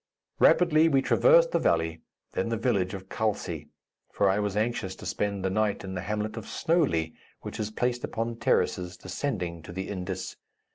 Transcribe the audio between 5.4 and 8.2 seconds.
the night in the hamlet of Snowely, which is placed